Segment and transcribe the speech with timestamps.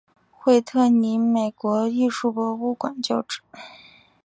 [0.31, 3.39] 惠特尼美国艺术博物馆旧址。